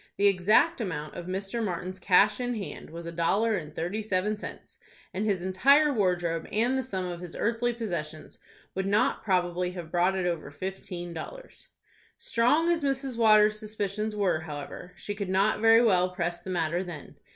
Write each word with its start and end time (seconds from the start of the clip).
The 0.17 0.25
exact 0.25 0.81
amount 0.81 1.13
of 1.13 1.27
Mr. 1.27 1.63
Martin's 1.63 1.99
cash 1.99 2.39
in 2.39 2.55
hand 2.55 2.89
was 2.89 3.05
a 3.05 3.11
dollar 3.11 3.55
and 3.55 3.71
thirty 3.75 4.01
seven 4.01 4.35
cents, 4.35 4.79
and 5.13 5.25
his 5.27 5.45
entire 5.45 5.93
wardrobe 5.93 6.47
and 6.51 6.75
the 6.75 6.81
sum 6.81 7.05
of 7.05 7.19
his 7.19 7.35
earthly 7.35 7.71
possessions 7.71 8.39
would 8.73 8.87
not 8.87 9.23
probably 9.23 9.73
have 9.73 9.91
brought 9.91 10.15
over 10.15 10.49
fifteen 10.49 11.13
dollars. 11.13 11.67
Strong 12.17 12.67
as 12.71 12.81
Mrs. 12.83 13.15
Waters' 13.15 13.59
suspicions 13.59 14.15
were, 14.15 14.39
however, 14.39 14.93
she 14.95 15.13
could 15.13 15.29
not 15.29 15.59
very 15.61 15.83
well 15.83 16.09
press 16.09 16.41
the 16.41 16.49
matter 16.49 16.83
then. 16.83 17.17